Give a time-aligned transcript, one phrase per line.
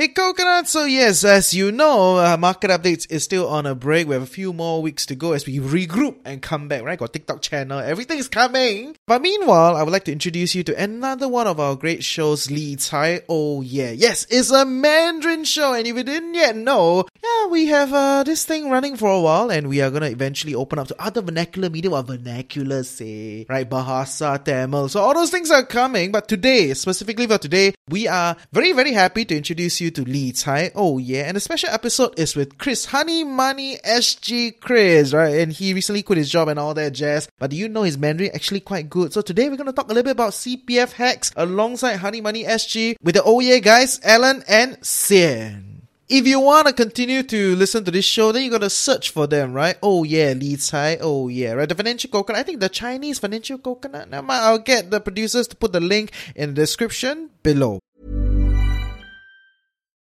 [0.00, 4.08] Hey Coconut, so yes, as you know, uh, Market Updates is still on a break.
[4.08, 6.98] We have a few more weeks to go as we regroup and come back, right?
[6.98, 8.96] Got TikTok channel, everything is coming.
[9.06, 12.50] But meanwhile, I would like to introduce you to another one of our great shows,
[12.50, 13.20] Li Cai.
[13.28, 17.66] Oh yeah, yes, it's a Mandarin show, and if you didn't yet know, yeah, we
[17.66, 20.88] have uh, this thing running for a while, and we are gonna eventually open up
[20.88, 23.68] to other vernacular media, or vernacular, say, right?
[23.68, 26.10] Bahasa, Tamil, so all those things are coming.
[26.10, 30.32] But today, specifically for today, we are very, very happy to introduce you to Li
[30.32, 30.72] Cai.
[30.74, 35.40] Oh yeah, and the special episode is with Chris Honey Money SG Chris, right?
[35.40, 37.28] And he recently quit his job and all that jazz.
[37.38, 39.12] But do you know his Mandarin actually quite good?
[39.12, 42.96] So today we're gonna talk a little bit about CPF hacks alongside Honey Money SG
[43.02, 45.70] with the Oh Yeah guys, Alan and Sian.
[46.10, 49.28] If you want to continue to listen to this show, then you gotta search for
[49.28, 49.76] them, right?
[49.80, 50.98] Oh yeah, Li Cai.
[51.00, 51.68] Oh yeah, right?
[51.68, 52.40] The financial coconut.
[52.40, 54.10] I think the Chinese financial coconut.
[54.10, 57.78] Now I'll get the producers to put the link in the description below.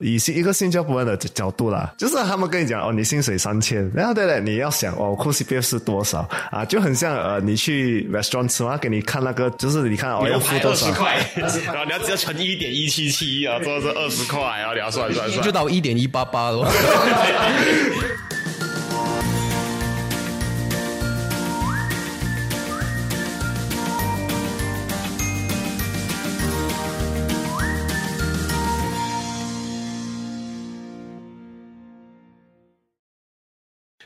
[0.00, 6.20] 以一个新加坡人的角度啦，就是他们跟你讲哦，你薪水三千，然后对了，你要想哦，扣 CPF 是多少
[6.52, 6.64] 啊？
[6.64, 16.70] 就很像呃，你去 restaurant 吃嘛，给你看那个，就是你看哦，要付多少块， 然后你要只要乘一点一七七啊，这是二十块，然后你要算算算，就到一点一八八了。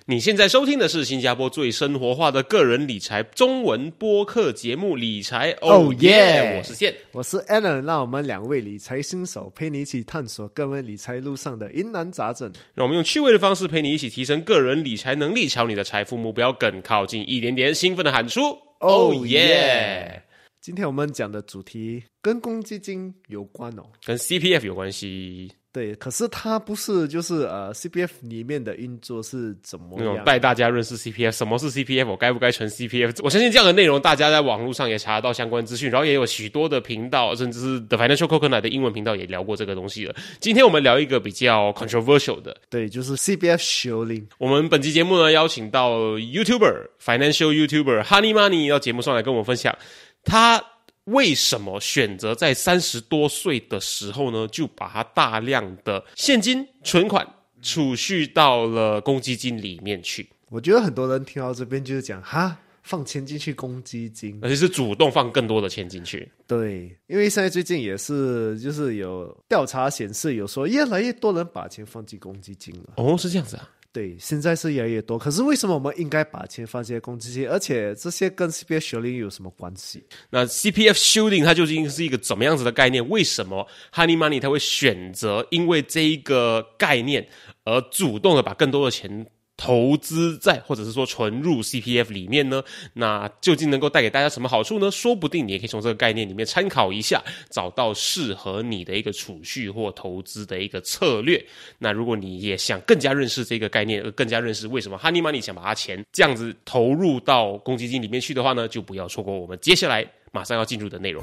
[0.06, 6.92] 你现在收听的是新加坡最生活化的个人理财中文播客节目《理财哦耶》，我是健。
[7.12, 12.52] 我是 Alan，让我们两位理财新手陪你一起探索各位理财路上的疑难杂症。
[12.74, 17.72] 让我们用趣味的方式陪你一起提升个人理财能力，朝你的财富目标更靠近一点点。
[17.72, 18.40] 兴奋的喊出
[18.80, 20.20] 哦耶！
[20.60, 25.52] 今天我们讲的主题跟公积金有关哦，跟 CPF 有关系。
[25.72, 30.24] 对，可是它不是就是呃 CPF 里面的运作是怎么那种样？
[30.24, 33.20] 带大家认识 CPF，什么是 CPF，我该不该存 CPF？
[33.22, 40.14] 我相信这样的内容，大家在网络上也查得到相关资讯，然后也有许多的频道，甚至是 The Financial Coconut 的英文频道也聊过这个东西了。
[40.40, 44.26] 今天我们聊一个比较 controversial 的，对，就是 CPF Sharing。
[44.36, 49.74] 我们本期节目呢邀请到 YouTuber Financial YouTuber Honey Money 到节目上来跟我们分享，
[50.22, 50.62] 他
[51.04, 57.26] 为什么选择在三十多岁的时候呢，就把他大量的现金存款
[57.60, 64.38] 储蓄到了公积金里面去，我觉得很多人听到这边就是讲哈，放钱进去公积金。
[64.42, 66.30] 而且是主动放更多的钱进去。
[66.46, 72.94] 对，因为现在最近也是就是有调查显示，有说越来越多人把钱放进公积金了。
[72.96, 73.68] 哦，是这样子啊。
[73.92, 75.18] 对，现在是越来越多。
[75.18, 77.46] 可是为什么我们应该把钱放在公积金？
[77.46, 80.02] 而且这些跟 CPF 修令有什么关系？
[80.30, 83.06] 那 CPF shielding 它究竟是一个怎么样子的概念？
[83.10, 87.28] 为什么 Honey Money 它会选择因为这一个概念
[87.64, 89.26] 而主动的把更多的钱
[89.56, 92.62] 投资在或者是说存入 CPF 里面呢？
[92.94, 94.90] 那究竟能够带给大家什么好处呢？
[94.90, 101.44] 说不定你也可以从这个概念里面参考一下，找到适合你的一个储蓄或投资的一个策略。
[101.78, 111.22] 那如果你也想更加认识这个概念，而更加认识为什么 Honey Money 想把它钱这样子投入到公积金里面去的话呢，就不要错过我们接下来马上要进入的内容。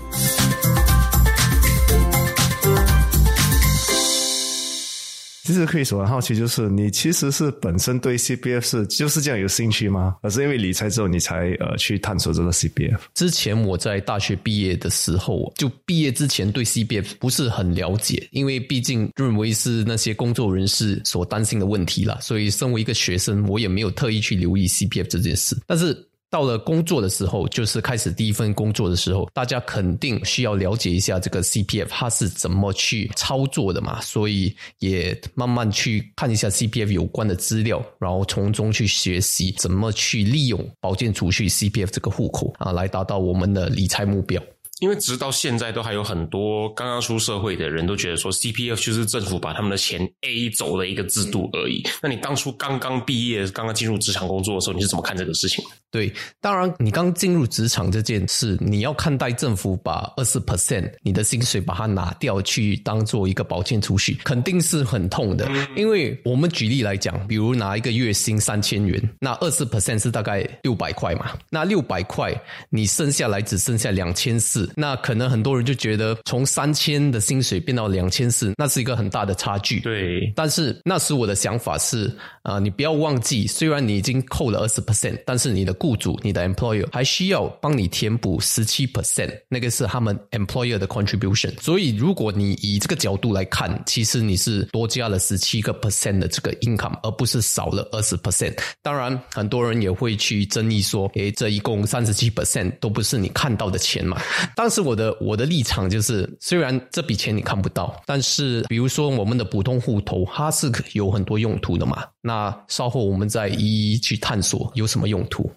[5.49, 10.15] 其实可以说很好奇，就是你其实是本身对 CPF 是就是这样有兴趣吗？
[10.21, 12.99] 而是因为理财之后你才呃去探索这个 CPF？
[13.15, 25.57] 之前我在大学毕业的时候，就毕业之前对 CPF 不是很了解，因为毕竟认为是那些工作人士所担心的问题啦，所以身为一个学生，我也没有特意去留意 CPF 这件事。
[25.65, 25.97] 但是
[26.29, 44.41] 到了工作的时候，就是开始第一份工作的时候，大家肯定需要了解一下这个 CPF 它是怎么去操作的嘛，所以也慢慢去看一下 CPF 有关的资料，然后从中去学习怎么去利用保健储蓄 CPF 这个户口啊，来达到我们的理财目标。
[44.79, 51.83] 因为直到现在都还有很多刚刚出社会的人都觉得说 CPF 就是政府把他们的钱 A 走的一个制度而已。
[52.01, 55.63] 那你当初刚刚毕业、刚刚进入职场工作的时候，你是怎么看这个事情？
[55.91, 65.49] 对，当然你刚进入职场这件事，你要看待政府把二十 percent 你的薪水把它拿掉去当做一个保健储蓄，肯定是很痛的。
[65.75, 72.33] 因为我们举例来讲，比如拿一个月薪三千元，那二十 percent 是大概六百块嘛，那六百块
[72.69, 79.79] 你剩下来只剩下两千四，那可能很多人就觉得从三千的薪水变到两千四，那是一个很大的差距。
[79.79, 82.11] 对，但是那时我的想法是，
[82.43, 91.51] 啊、你不要忘记，虽然你已经扣了二十 percent，但是你的雇主、你的 employer 还需要帮你填补十七 percent，那个是他们 employer 的 contribution。
[91.61, 98.57] 所以如果你以这个角度来看，其实你是多加了十七个 percent 的这个 income，而不是少了二十 percent。
[98.81, 104.21] 当然，很多人也会去争议说，诶，这一共三十七 percent 都不是你看到的钱嘛。
[104.59, 112.03] 当时我的我的立场就是，虽然这笔钱你看不到，但是比如说我们的普通户头，它是有很多用途的嘛。
[112.19, 115.49] 那稍后我们再一一去探索有什么用途。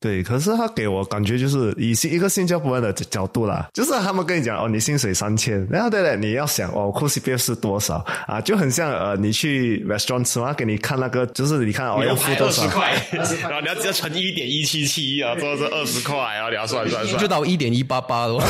[0.00, 7.96] 对，可是他给我感觉就是以一个新加坡人的角度啦，就是他们跟你讲哦，你薪水三千，然后对了，你要想哦，扣 CPF 是多少
[8.26, 8.40] 啊？
[8.40, 12.66] 就很像呃，你去 restaurant 吃嘛，给你看那个，就是你看哦，要付多少？
[12.68, 17.28] 块， 然后你要直接乘一点一七七啊，这是二十块，然后你要算算算就。
[17.34, 18.38] 到一点一八八了。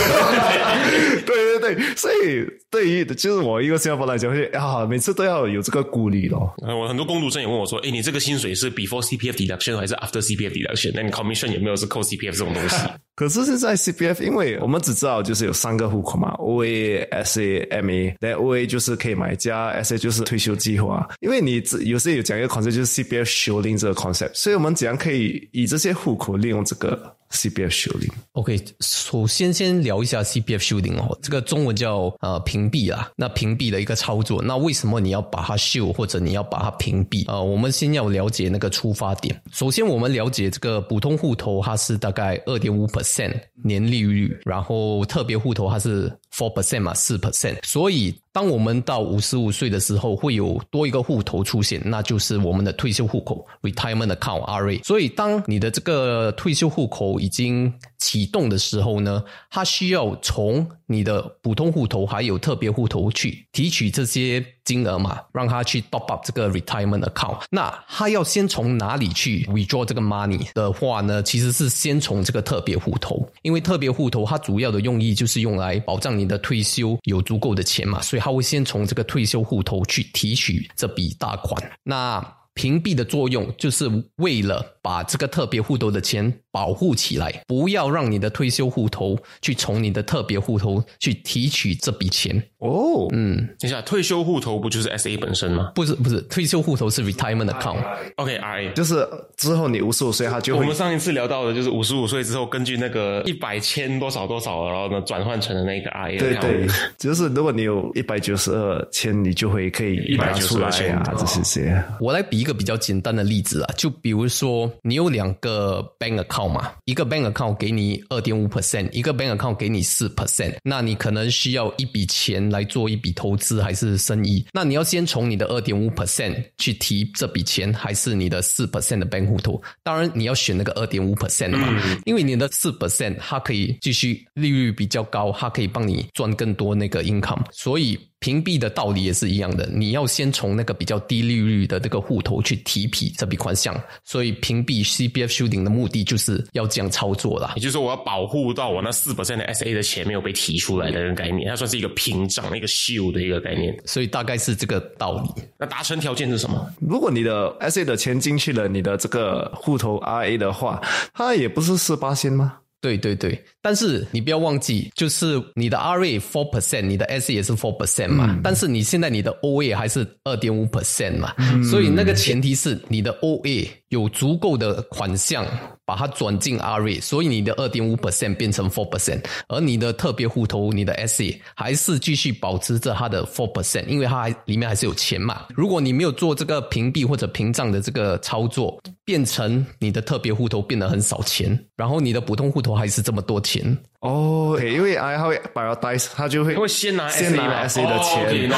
[1.25, 6.53] 对对对，所以对于就是我一个新加坡来讲，会啊，每次都要有这个顾虑咯。
[6.67, 10.93] 呃我很多工读生也问我说：“哎，你这个薪水是 before CPF deduction 还是 after CPF deduction？
[11.11, 12.77] Commission 有没有是扣 CPF 这种东西？”
[13.17, 21.09] 可是现在 CPF，因为我们只知道就是有三个户口嘛，OA、SA、MA，那 OA 就是可以买家，SA 就是退休计划。
[21.21, 33.11] 因为你有些有讲一个 concept 就是 CPF 休领这个 concept，所以我们怎样可以以这些户口利用这个 CPF shielding？OK，首先先聊一下 CPF shielding 哦，这个中文叫呃屏蔽啊。
[33.17, 37.29] 那屏蔽的一个操作，那为什么你要把它 shield 或者你要把它屏蔽？
[37.29, 39.41] 呃，我们先要了解那个出发点。
[39.53, 47.59] 首先，我们了解这个普通户头它是大概二点五 percent 年利率，然后特别户头它是 four percent 嘛，四 percent。
[47.63, 54.83] 所以，当我们到五十五岁的时候，会有多一个户头出现，那就是我们的退休户口 （retirement account, RA）。
[54.83, 67.43] 所以，当你的这个退休户口已经启动的时候呢，它需要从你的普通户头还有特别户头去提取这些金额嘛，让他去 top up 这个 retirement account。
[67.51, 71.23] 那他要先从哪里去 withdraw 这个 money 的话呢？
[71.23, 81.63] 其实是先从这个特别户头，因为特别户头它主要的用意就是用来保障你的退休有足够的钱嘛，所以他会先从这个退休户头去提取这笔大款。
[81.83, 82.25] 那
[82.55, 92.37] 屏蔽的作用就是为了把这个特别户头的钱保护起来，不要让你的退休户头去从你的特别户头去提取这笔钱。
[92.59, 97.83] 哦，嗯，等一下，退休户头不就是 SA 本身吗不是不是，退休户头是 retirement account。
[98.17, 98.75] ？OK，RA。
[98.75, 99.09] 就是
[99.39, 106.67] 之后你五十五岁，他就会我们上一次聊到的就是五十五岁之后，根据那个一百千多少多少，然后呢转换成的那个 RA 对对
[106.99, 111.85] 就是如果你有一百九十二千，你就会可以拿出来192啊，这些些。
[112.01, 129.07] 我来比一个比较简单的例子啊，就比如说你有两个 bank account 嘛，一个 bank account 给你二点五 percent，一个 bank account 给你四 percent，那你可能需要一笔钱来做一笔投资还是生意，那你要先从你的二点五 percent 去提这笔钱，还是你的四 percent 的
[129.07, 129.61] bank 户头？
[129.83, 131.69] 当然你要选那个二点五 percent 的嘛，
[132.05, 137.99] 因为你的四 percent 它可以继续利率比较高，它可以帮你赚更多那个 income，所以。
[138.25, 147.61] 屏蔽的道理也是一样的，你要先从那个比较低利率的这个户头去提笔这笔款项，所以屏蔽 CPF shielding 的目的就是要这样操作啦也。
[147.61, 153.79] 就是说我要保护到我那四 percent 的 SA 的钱没有被提出来的那个概念，它算是一个屏障、一个 shield 的一个概念。
[153.85, 155.43] 所以大概是这个道理。
[155.59, 156.67] 那达成条件是什么？
[156.81, 160.81] 如果你的 S A 的钱进去了你的这个户头 R A 的话，
[161.13, 162.61] 它也不是四八仙吗？
[162.85, 175.47] 对对对，但是你不要忘记，就是你的 RA four percent，你的 S 也是 four percent 嘛，但是你现在你的 OA 还是二点五 percent 嘛，所以那个前提是你的 OA 有足够的款项
[175.87, 185.47] 把它转进 RA，所以你的二点五 percent 变成 four percent，而你的特别户头你的 SA 还是继续保持着它的 four percent，因为它还里面还是有钱嘛。
[185.55, 198.51] 如果你没有做这个屏蔽或者屏障的这个操作，变成你的特别户头变得很少钱，然后你的普通户头还是这么多钱，哦，因为 I 它会 prioritize，他就会他会先拿先 SA 拿嘛 SA 的哦钱。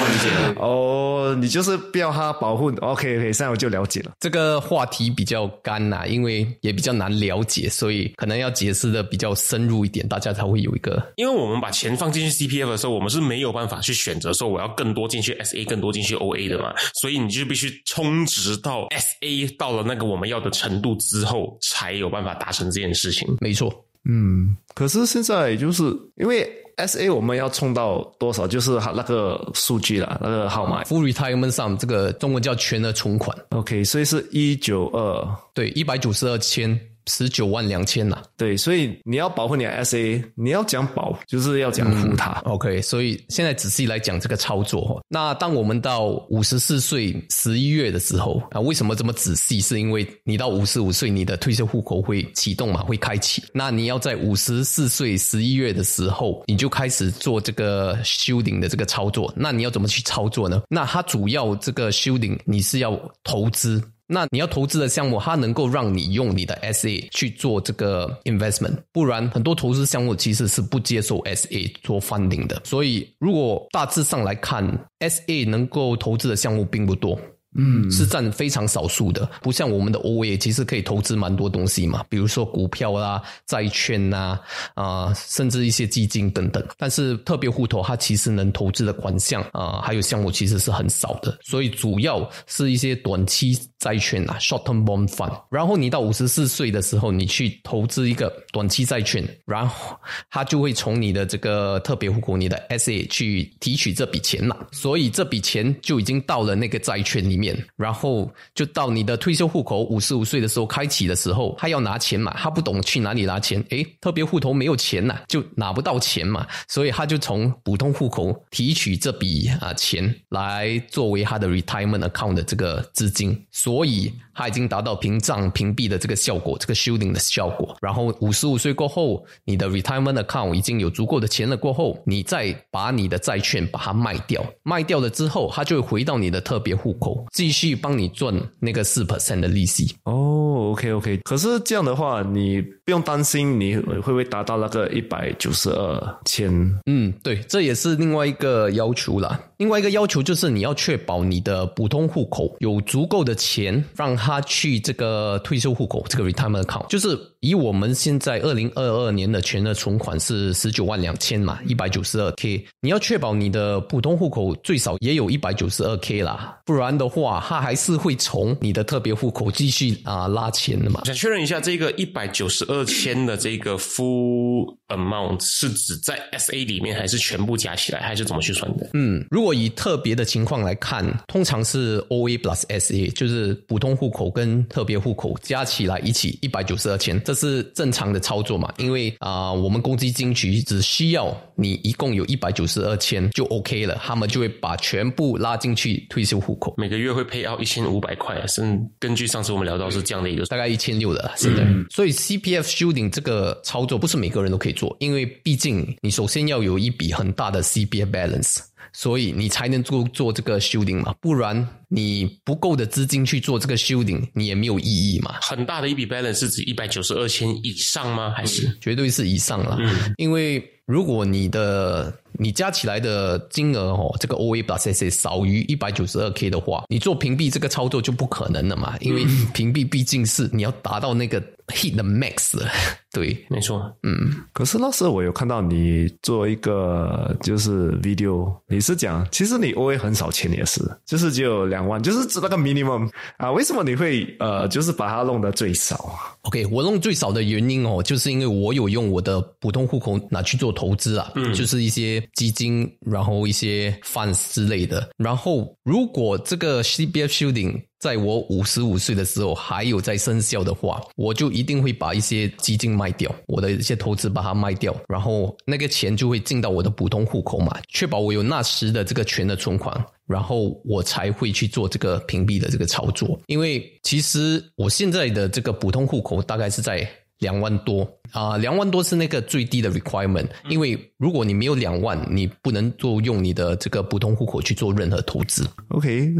[0.56, 2.68] 哦，你就是不要他保护。
[2.80, 4.12] OK OK，现在我就了解了。
[4.20, 23.36] 这个话题比较干呐、因为也比较难了解，所以可能要解释的比较深入一点，大家才会有一个因为我们把钱放进去 CPF 的时候，我们是没有办法去选择说我要更多进去 SA，更多进去 OA 的嘛，所以你就必须充值到 SA 到了那个我们要的程度之后，才有办法达成这件事情。
[23.40, 23.72] 没错。
[24.08, 25.84] 嗯，可是现在就是
[26.16, 30.84] 因为 SA 我们要冲到多少，就是它那个数据啦，那个号码。
[30.84, 35.36] Full retirement sum 这个中文叫全额存款，OK，所以是一九二。
[35.54, 38.22] 对，一百九十二千十九万两千呐。
[38.36, 42.30] 对，所以你要保护你的 SA，你要讲保，就是要讲护它。
[42.44, 45.00] OK，所以现在仔细来讲这个操作哈。
[45.08, 49.60] 那当我们到五十四岁十一月的时候啊，为什么这么仔细？
[49.60, 53.42] 是因为你到五十五岁，你的退休户口会启动嘛，会开启。
[53.52, 59.32] 那你要在五十四岁十一月的时候，你就开始做这个修顶的这个操作。
[59.36, 60.62] 那你要怎么去操作呢？
[60.68, 63.82] 那它主要这个修顶你是要投资。
[64.06, 72.60] 那你要投资的项目，它能够让你用你的 SA 去做这个 investment，不然很多投资项目其实是不接受 SA 做 funding 的。
[72.64, 74.64] 所以，如果大致上来看
[75.00, 77.18] ，SA 能够投资的项目并不多。
[77.58, 84.38] 嗯，是占非常少数的，不像我们的 OA，其实可以投资蛮多东西嘛，比如说股票啦、债券呐、
[84.74, 86.62] 啊、甚至一些基金等等。
[86.76, 95.32] 但是特别户头它其实能投资的款项啊、还有项目其实是很少的，所以主要是一些短期债券啊 （short term bond fund）。
[95.50, 99.96] 然后你到五十四岁的时候，你去投资一个短期债券，然后
[100.30, 107.56] 它就会从你的这个特别户口、你的 SA 去提取这笔钱了，所以这笔钱就已经到了那个债券里面。
[107.76, 127.76] 然后就到你的退休户口五十五岁的时候开启的时候，他要拿钱嘛，他不懂去哪里拿钱，诶，特别户头没有钱呐、就拿不到钱嘛，所以他就从普通户口提取这笔啊钱来作为他的 retirement account 的这个资金，所所以它已经达到屏障屏蔽的这个效果，这个 shielding 的效果。
[127.82, 137.22] 然后五十五岁过后，你的 retirement account 已经有足够的钱了过后，你再把你的债券把它卖掉，卖掉了之后，它就会回到你的特别户口。
[137.34, 139.94] 继续帮你赚那个四 percent 的利息。
[140.04, 146.48] 哦，OK OK，可是这样的话，你不用担心你会不会达到那个一百九十二千。
[146.86, 149.40] 嗯，对，这也是另外一个要求啦。
[149.56, 171.02] 另外一个要求就是你要确保你的普通户口有足够的钱，让他去这个退休户口这个 retirement account，就是以我们现在二零二二年的全额存款是十九万两千嘛，一百九十二 k，你要确保你的普通户口最少也有一百九十二 k 啦，不然的话，他还是会从你的特别户口继续啊、拉钱的嘛。
[171.04, 178.90] 想确认一下，这个一百九十二千的这个 full amount 是指在 SA 里面，还是全部加起来，还是怎么去算的？
[178.94, 188.72] 嗯，如果以特别的情况来看，通常是 OA plus SA，就是普通户口跟特别户口加起来一起一百九十二千，这是正常的操作嘛？
[188.78, 198.62] 因为啊、我们公积金局只需要你一共有一百九十二千就 OK 了，他们就会把全部拉进去退休户口，每个月会配到一千五百块，是
[198.98, 200.44] 根据上次我们聊到是这样的一个。
[200.46, 201.66] 大概一千六的啦现在。
[201.90, 208.58] 所以 CPF shielding 这个操作不是每个人都可以做，因为毕竟你首先要有一笔很大的 CBA balance。
[208.92, 215.34] 所以你才能做做这个 shielding 嘛，不然你不够的资金去做这个 shielding，你也没有意义嘛。
[215.42, 218.32] 很大的一笔 balance 是指一百九十二千以上吗？
[218.34, 218.74] 还是？
[218.80, 219.78] 绝对是以上了。
[220.16, 228.96] 因为如果你的你加起来的金额哦，这个 OA plus SA 少于一百九十二 K 的话，你做屏蔽这个操作就不可能了嘛。
[229.00, 232.70] 因为屏蔽毕竟是你要达到那个 hit the max 了，
[233.12, 233.46] 对。
[233.48, 255.08] 没错，嗯可是那时候我有看到你做一个就是 video，你是讲其实你 OA 很少钱也是，就是只有两万，就是指那个 minimum 啊，为什么你会呃就是把它弄得最少啊？OK，我弄最少的原因哦，就是因为我有用我的普通户口拿去做投资啊，就是一些基金，然后一些 funds 之类的。
[255.16, 270.04] 然后如果这个 CBF shielding 在我五十五岁的时候还有在生效的话，我就一定会把一些基金卖掉，我的一些投资把它卖掉，然后那个钱就会进到我的普通户口嘛，确保我有那时的这个全的存款。
[270.26, 285.66] 然后我才会去做这个屏蔽的这个操作，因为其实我现在的这个普通户口大概是在两万多啊，两、万多是那个最低的 requirement，因为如果你没有两万，你不能做用你的这个普通户口去做任何投资。
[285.90, 286.32] OK，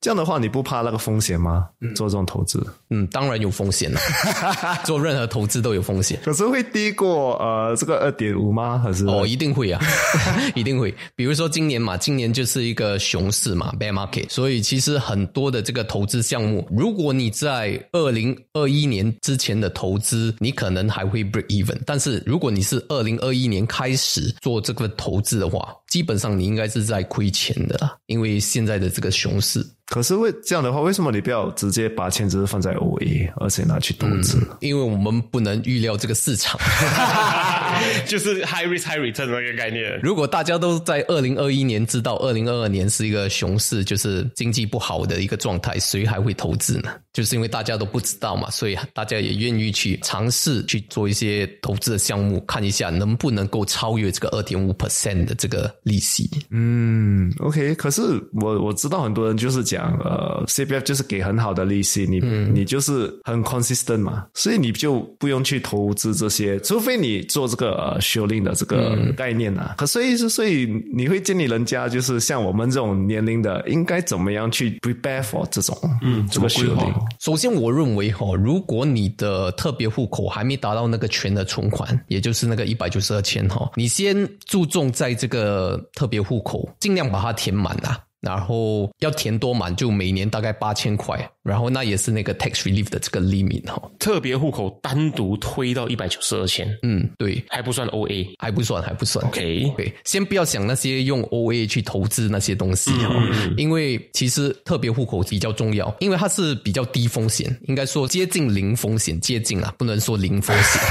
[0.00, 1.68] 这样的话你不怕那个风险吗？
[1.94, 4.00] 做这种投资，嗯，当然有风险了，
[4.84, 6.18] 做任何投资都有风险。
[6.24, 8.78] 可是会低过呃这个二点五吗？
[8.78, 9.80] 还是哦，一定会啊，
[10.54, 10.94] 一定会。
[11.14, 29.66] 比如说今年嘛，今年就是一个熊市嘛，bear market，所以其实很多的这个投资项目，如果你在二零二一年之前的投资，你可能还会 break even，但是如果你是二零二一年开始做这个投资的话，基本上你应该是在亏钱的，因为现在的这个熊市。
[29.86, 34.38] 可是为这样的话，为什么你不要直接把钱只是放在 OA，而且拿去投资？
[34.60, 36.60] 因为我们不能预料这个市场。
[38.06, 40.00] 就是 high risk high return 的一个概念。
[40.02, 46.90] 如果大家都在二零二一年知道二零二二年是一个熊市，就是经济不好的一个状态，谁还会投资呢？
[47.12, 56.28] 就是因为大家都不知道嘛，所以大家也愿意去尝试去做一些投资的项目，看一下能不能够超越这个二点五 percent 的这个利息。
[56.50, 57.74] 嗯，OK。
[57.76, 58.02] 可是
[58.32, 62.20] 我我知道很多人就是讲，呃，CPF 就是给很好的利息，你、
[62.52, 69.74] 你就是很 consistent 嘛，所以你就不用去投资这些，除非你做这个呃 shielding 的这个概念啊。
[69.76, 76.94] 可所以是所以你会建议人家就是像我们这种年龄的，应该怎么样去 prepare for 这种嗯这个怎么 shielding？
[77.20, 87.98] 首先，我认为哈，如果你的特别户口还没达到那个全的存款，也就是那个一百九十二千哈，你先注重在这个特别户口，尽量把它填满啊。
[88.26, 93.80] 然后要填多满，就每年大概八千块，然后那也是那个 tax relief 的这个 limit 哈。
[94.00, 98.26] 特别户口单独推到一百九十二千，嗯，对，还不算 OA。
[98.38, 99.24] 还不算，还不算。
[99.26, 103.14] OK 对，先不要想那些用 OA 去投资那些东西哈、
[103.56, 110.82] 因为其实特别户口比较重要，因为它是比较低风险，应该说接近零风险，接近啊，不能说零风险，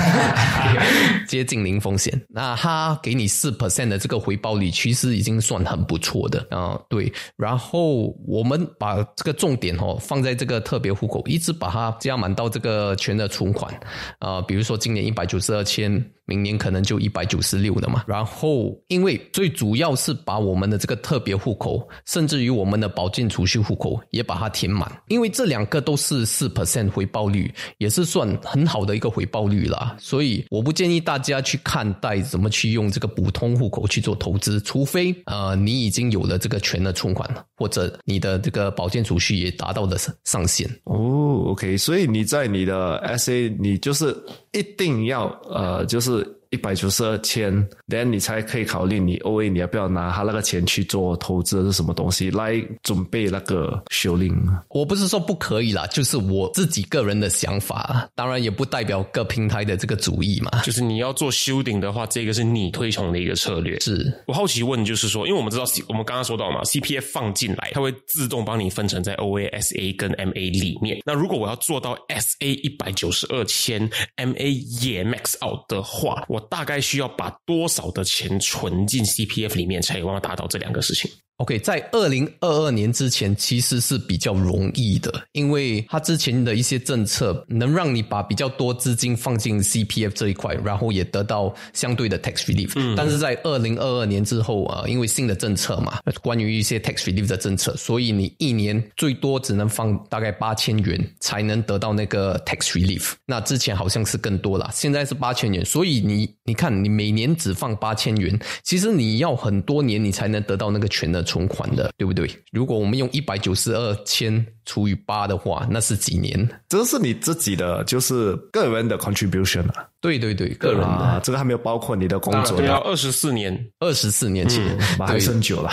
[1.28, 2.20] 接近零风险。
[2.30, 13.74] 那它给你四 percent 的这个回报率，其实已经算很不错的啊、对，然后我们把这个重点哦放在这个特别户口，一直把它加满到这个全额存款。
[14.20, 18.04] 啊、比如说今年一百九十二千，明年可能就一百九十六了嘛。
[18.08, 29.96] 然后，因为最主要是把我们的这个特别户口，甚至于我们的保健储蓄户口也把它填满，因为这两个都是四 percent 回报率，也是算很好的一个回报率啦。
[30.00, 40.70] 所以我不建议大家去看待怎么去用这个普通户口去做投资，除非呃你已经有了这个全额存款，或者你的这个保健储蓄也达到了上限。
[40.84, 44.16] 哦，OK，所以你在你的 SA，你就是
[44.52, 46.15] 一定要呃，就是
[46.50, 47.54] 一百九十二千
[47.88, 54.36] ，then 你才可以考虑你 OA 你要不要拿他那个钱去做投资是什么东西来准备那个修令。
[54.70, 60.62] 我不是说不可以啦，就是我自己个人的想法，当然也不代表各平台的这个主意嘛。
[60.64, 63.80] 就是你要做修顶的话，这个是你推崇的一个策略。
[63.80, 71.00] 是，我好奇问，就是说，因为我们知道 C，我们刚刚说到嘛，CPF 放进来，它会自动帮你分成在 OA、SA 跟 MA 里面。
[71.06, 81.10] 那如果我要做到 SA 一百九十二千，MA 也 max out 的话，我大概需要把多少的钱存进 CPF 里面，才有办法达到这两个事情？
[81.38, 92.96] OK，在二零二二年之前其实是比较容易的，因为它之前的一些政策能让你把比较多资金放进 CPF 这一块，然后也得到相对的 tax relief。
[92.96, 103.12] 但是在二零二二年之后啊、呃因为新的政策嘛，关于一些 tax relief 的政策，所以你一年最多只能放大概八千元才能得到那个 tax relief。
[103.26, 112.30] 那之前好像是更多了，现在是八千元，所以你你看你每年只放八千元，其实你要很多年你才能得到那个全额存款的，对不对？
[112.52, 116.48] 如果我们用一百九十二千除以八的话，那是几年？
[116.68, 124.62] 这是你自己的，就是个人的 contribution 啊，对对对，个人啊，的这个还没有包括你的工作对啊，的，二十四年，二十四年前，
[125.00, 125.72] 那还对是很久了。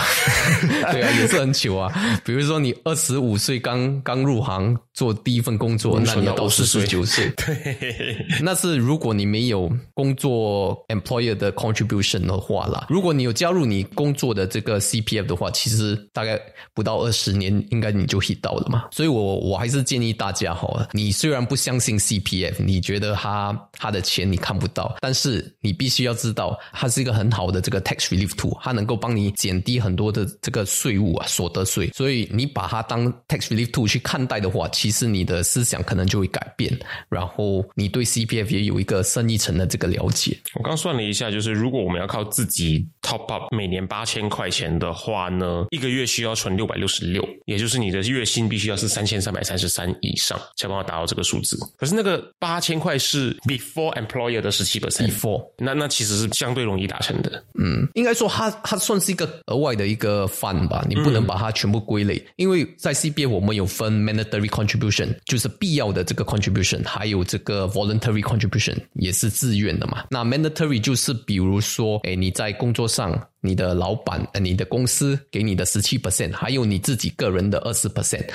[0.91, 1.91] 对啊，也是很久啊。
[2.23, 12.85] 比如说你二十五岁刚刚入行做第一份工作，那你要到四十九岁， 对，那是如果你没有工作 employer 的 contribution 的话啦。
[12.89, 16.39] 如果你有加入你工作的这个 CPF 的话，其实大概
[16.73, 18.82] 不到二十年，应该你就 hit 到了嘛。
[18.91, 31.89] 所以我我还是建议大家哈，你虽然不相信 CPF，你觉得它它的钱你看不到，但是你必须要知道，它是一个很好的这个 tax relief tool，它能够帮你减低很多的这个税务啊，所得税。
[31.93, 36.71] 所以你把它当 tax relief tool 去看待的话，其实你的思想可能就会改变，
[37.09, 40.37] 然后你对 CPF 也有一个深一层的这个了解。
[40.55, 51.55] 我刚算了一下，就是如果我们要靠自己 top up 每年八千块钱的话呢，一个月需要存六百六十六，也就是你的月薪必须要要是三千三百三十三以上才办法达到这个数字。
[51.77, 57.43] 可是那个八千块是 before employer 的十七 percent before 那那其实是相对容易达成的。
[57.59, 70.03] 嗯，应该说它它算是一个额外的一个 fund 吧，你不能把它全部归类，因为在 CBA 我们有分 mandatory contribution，就是必要的这个 contribution，还有这个 voluntary contribution 也是自愿的嘛。
[70.09, 78.25] 那 mandatory 就是比如说，哎，你在工作上，你的老板呃，你的公司给你的十七 percent，还有你自己个人的二十 percent。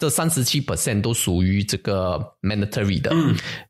[0.00, 3.14] 这三十七 percent 都属于这个 mandatory 的，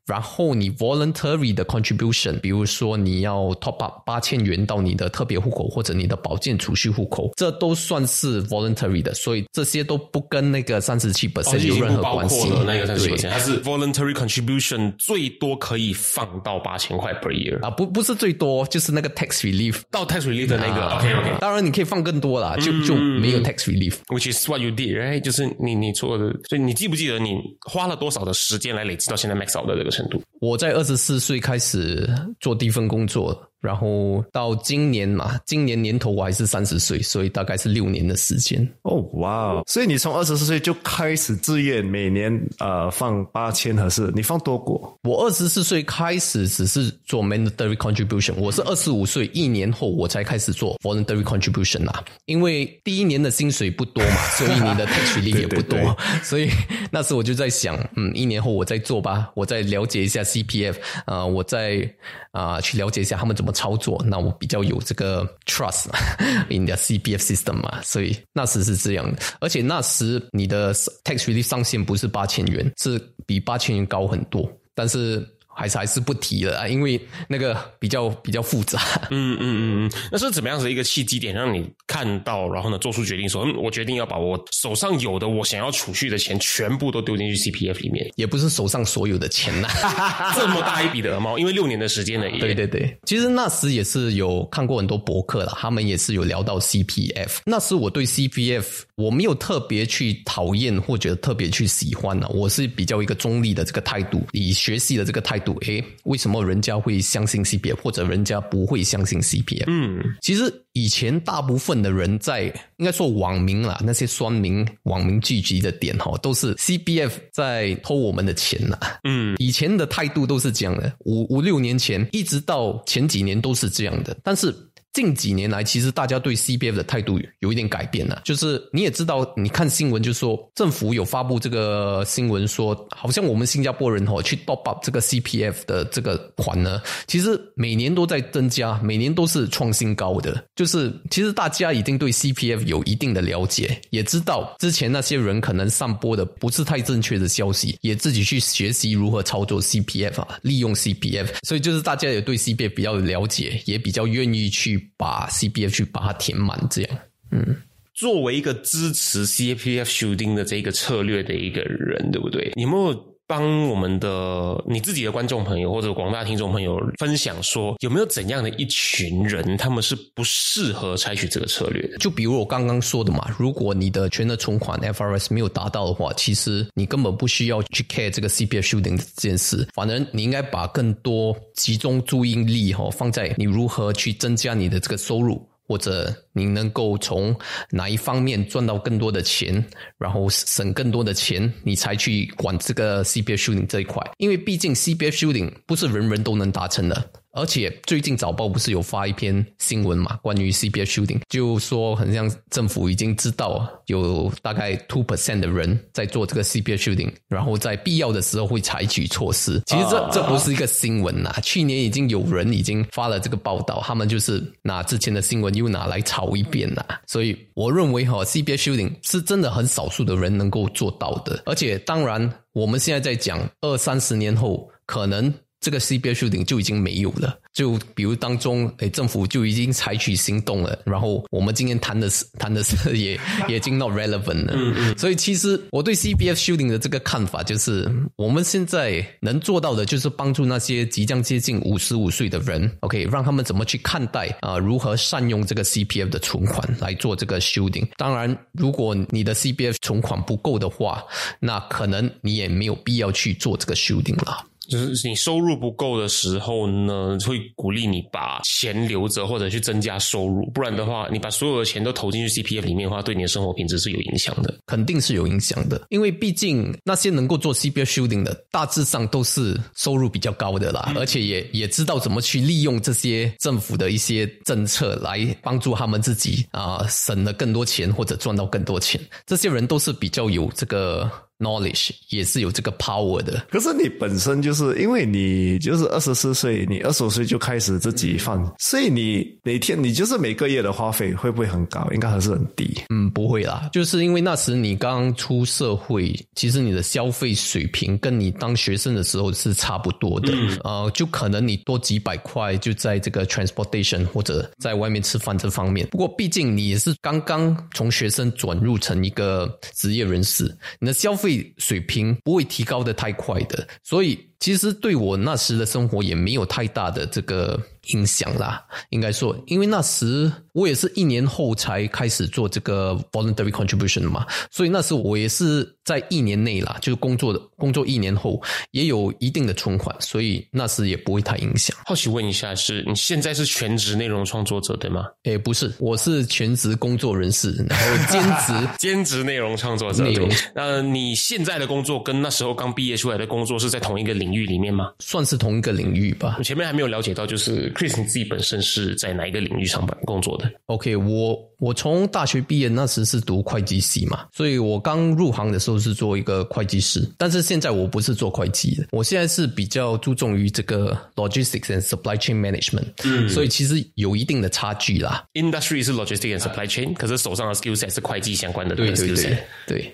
[0.05, 12.47] 然后你 voluntary 的 contribution，比如说你要 top up 八千元到你的特别户口或者你的保健储蓄户口，这都算是 voluntary 的，所以这些都不跟那个三十七 percent 有任何关系。
[12.65, 20.95] 那个三十七 percent，它是 voluntary contribution 最多可以放到八千块 per year 啊，不不是最多，就是那个 tax relief 到 tax relief 的那个。
[20.95, 25.19] OK OK，当然你可以放更多啦，就就没有 tax relief，which is what you did，right？
[25.19, 26.20] 就是你你做。
[26.49, 30.21] 所以你记不记得你花了多少的时间来累积到现在 max out 的这个程度？
[30.39, 33.50] 我在二十四岁开始做第一份工作。
[33.61, 38.67] 然后到今年嘛，今年年头我还是三十岁，所以大概是六年的时间。
[38.81, 39.61] 哦，哇！
[39.67, 44.11] 所以你从二十四岁就开始自愿每年呃放八千合适？
[44.15, 44.97] 你放多过？
[45.03, 52.03] 我二十四岁开始只是做 mandatory contribution，我是二十五岁一年后我才开始做 voluntary contribution 啊。
[52.25, 56.49] 因为第一年的薪水不多嘛， 所以你的 tax relief 也不多，所以
[56.89, 61.87] 那时我就在想，嗯，一年后我再做吧，我再了解一下 CPF 啊，我再
[62.31, 63.50] 啊去了解一下他们怎么。
[63.51, 65.87] 操作，那我比较有这个 trust
[66.49, 75.27] in the CPF system 嘛，所以那时是这样的，而且那时你的 tax relief 上限不是八千元，是比八千元高很多，但是。
[75.61, 78.81] 还是还是不提了啊，因为那个比较比较复杂。
[79.11, 89.67] 嗯嗯嗯嗯，那是怎么样子的一个契机点，让你看到，然后呢做出决定，说嗯，我决定要把我手上有的我想要储蓄的钱全部都丢进去 CPF 里面，也不是手上所有的钱呐，
[90.35, 92.27] 这么大一笔的鹅毛，因为六年的时间了。
[92.39, 97.37] 对对对，其实那时也是有看过很多博客了，他们也是有聊到 CPF。
[97.45, 105.50] 那时我对 CPF 我没有特别去讨厌或者特别去喜欢呢，我是比较一个中立的这个态度，以学习的这个态度。
[105.61, 109.65] 诶，为什么人家会相信 CPF，或者人家不会相信 CPF？
[109.67, 112.43] 嗯，其实以前大部分的人在
[112.77, 118.77] 应该说网民啦，那些酸民、网民聚集的点哈，都是 CPF 在偷我们的钱呐。
[119.03, 124.55] 嗯，以前的态度都是这样的，五五六年前一直到前几年都是这样的，但是。
[124.93, 128.21] 近几年来，其实大家对 CPF 的态度有一点改变了。
[128.25, 140.43] 就是你也知道，你看新闻就说政府有发布这个新闻，说好像我们新加坡人哦去 top up 这个 CPF 的这个款呢，其实每年都在增加，每年都是创新高的。
[140.55, 154.80] 就是其实大家已经对 CPF 有一定的了解，也知道之前那些人可能散播的不是太正确的消息，也自己去学习如何操作 CPF 啊，利用 CPF，所以就是大家也对 CPF 比较了解，也比较愿意去。
[154.97, 156.97] 把 CBF 去把它填满，这样，
[157.31, 157.57] 嗯，
[157.93, 162.51] 作为一个支持 CPF 修订的这个策略的一个人，对不对？
[162.55, 163.10] 你没有？
[163.31, 171.97] 帮我们的你自己的观众朋友或者广大听众朋友分享说，有没有怎样的一群人，他们是不适合采取这个策略的？
[171.97, 179.65] 就比如我刚刚说的嘛，如果你的全额存款 FRS 没有达到的话，其实你根本不需要去 care 这个 CPF shooting 这件事。
[179.73, 185.41] 反正你应该把更多集中注意力哈放在你如何去增加你的这个收入。
[185.71, 187.33] 或者你能够从
[187.69, 189.65] 哪一方面赚到更多的钱，
[189.97, 197.09] 然后省更多的钱，你才去管这个 CPF shooting 这一块，因为毕竟 CPF shooting 不是人人都能达成的。
[197.33, 200.17] 而且最近早报不是有发一篇新闻嘛？
[200.21, 209.61] 关于 CPF shooting，就说很像政府已经知道有大概 two percent 的人在做这个 CPF shooting，然后在必要的时候会采取措施。
[209.65, 216.83] 其实这这不是一个新闻呐，去年已经有人已经发了这个报道，他们就是拿之前的新闻又拿来炒一遍呐。
[217.07, 221.41] 所以我认为哈，CPF shooting 是真的很少数的人能够做到的。
[221.45, 225.33] 而且当然，我们现在在讲二三十年后可能。
[225.61, 230.77] 这个 CPF shooting 就已经没有了，就比如当中，诶，政府就已经采取行动了。
[230.85, 234.53] 然后我们今天谈的是 谈的是也也已经 not relevant 了。
[234.55, 234.97] 嗯嗯。
[234.97, 247.87] 所以其实我对 CPF shooting 的这个看法就是，我们现在能做到的就是帮助那些即将接近五十五岁的人，OK，让他们怎么去看待啊，如何善用这个 CPF 的存款来做这个 shooting。
[247.97, 251.03] 当然，如果你的 CPF 存款不够的话，
[251.39, 254.43] 那可能你也没有必要去做这个 shooting 了。
[254.71, 264.57] 就是你收入不够的时候呢，会鼓励你把钱留着或者去增加收入，不然的话，你把所有的钱都投进去 CPF 里面的话，对你的生活品质是有影响的。
[264.65, 279.01] 肯定是有影响的，因为毕竟那些能够做 CPF shielding 的，大致上都是收入比较高的啦，而且也也知道怎么去利用这些政府的一些政策来帮助他们自己啊、省了更多钱或者赚到更多钱。
[279.25, 283.45] 这些人都是比较有这个 knowledge，也是有这个 power 的。
[283.49, 291.87] 可是你本身就是因为你就是二十四岁，你二十五岁就开始自己放，所以你每天你就是每个月的花费会不会很高？
[291.93, 292.81] 应该还是很低。
[292.89, 300.31] 嗯，不会啦，就是因为那时你刚出社会，其实你的消费水平跟你当学生的时候是差不多的，
[300.63, 305.87] 呃，就可能你多几百块就在这个 transportation 或者在外面吃饭这方面。
[305.89, 317.57] 不过毕竟你也是刚刚从学生转入成一个职业人士，你的消费水平不会提高的太快的，所以其实对我那时的生活也没有太大的这个
[317.93, 318.61] 影响啦。
[318.89, 331.77] 应该说，因为那时我也是一年后才开始做这个 voluntary contribution 嘛，所以那时我也是在一年内啦，就是工作的工作一年后也有一定的存款，所以那时也不会太影响。
[331.85, 335.05] 好奇问一下，是你现在是全职内容创作者对吗？
[335.23, 340.03] 诶，不是，我是全职工作人士，然后兼职 兼职内容创作者。
[340.03, 344.91] 内容对那你现在的工作跟那时候刚毕业出来的工作是在同一个领域里面吗？
[344.99, 346.43] 算是同一个领域吧我。
[346.43, 365.23] 前面还没有了解到，就是 Chris 你自己本身是在哪一个领域上班工作的？OK，我我从大学毕业那时是读会计系嘛，所以我刚入行的时候是做一个会计师，但是现在我不是做会计的，我现在是比较注重于这个 logistics and supply chain management，嗯，所以其实有一定的差距啦。
[365.33, 369.37] Industry 是 logistics and supply chain，可是手上的 skill set 是会计相关的对对对。
[369.67, 369.93] 对。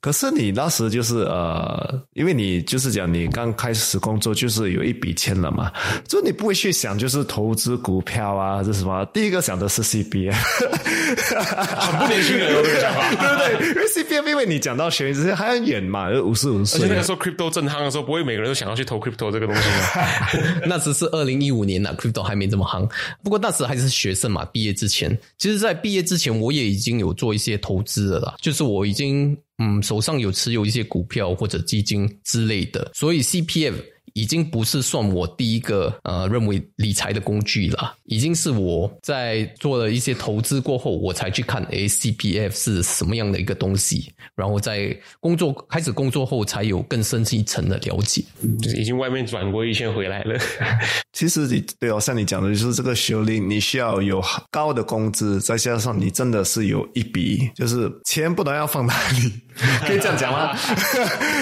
[0.00, 5.72] 可是你那时就是呃，因为你就是讲你刚开始工作就是有一笔钱了嘛，
[6.06, 9.04] 就你不会去想就是投资股票啊，这什么？
[9.12, 13.08] 第一个想的是 CPF，很不年轻人哦，这个想法。
[13.18, 13.68] 对不对？
[13.70, 20.62] 因为 CBA 因为你讲到学这些还很远嘛，五十五而岁且那个时候 crypto 正夯的时候，不会每个人都想要去投 crypto 这个东西吗？
[20.66, 22.88] 那时是二零一五年呐、c r y p t o 还没这么夯。
[23.24, 33.74] 不过那时还是学生嘛，毕业之前，其实，在毕业之前，我也已经有做一些投资了啦，就是我已经嗯手上有持有一些股票或者基金之类的，所以 CPF。
[34.14, 48.24] 已经不是算我第一个呃认为理财的工具了，已经是我在做了一些投资过后，我才去看诶 CPF 是什么样的一个东西，然后在工作开始工作后才有更深一层的了解。
[48.60, 50.36] 就是已经外面转过一圈回来了。
[51.12, 59.32] 其实你对哦，像你讲的，就是这个修令，你需要有高的工资，再加上你真的是有一笔，就是钱不能要放哪里，
[59.84, 60.56] 可以这样讲吗？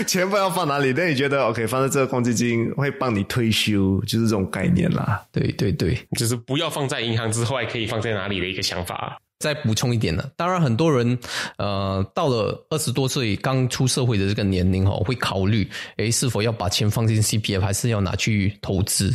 [0.06, 5.22] 钱不知道放哪里，但你觉得 OK，放在这个公积金会帮你退休，就是这种概念啦。
[5.30, 9.18] 对对对，就是不要放在银行之外，可以放在哪里的一个想法。
[9.38, 11.18] 再补充一点呢，当然很多人
[11.58, 19.12] 呃到了二十多岁刚出社会的这个年龄哦，会考虑诶是否要把钱放进 CPF，还是要拿去投资，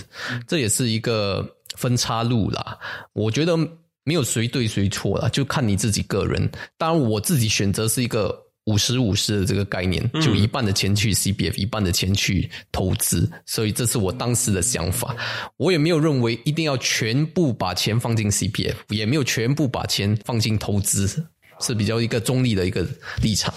[0.47, 1.43] 这也是一个
[1.75, 2.77] 分岔路啦。
[3.13, 3.57] 我觉得
[4.03, 6.47] 没有谁对谁错啦，就看你自己个人。
[6.77, 8.39] 当然我自己选择是一个。
[8.65, 15.15] 五十五十的这个概念，就一半的钱去 CBF，、一半的钱去投资，所以这是我当时的想法。
[15.57, 21.07] 我也没有认为一定要全部把钱放进 CBF，也没有全部把钱放进投资，
[21.59, 22.87] 是比较一个中立的一个
[23.21, 23.53] 立场。